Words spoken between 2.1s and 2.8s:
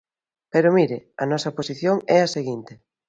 é a seguinte.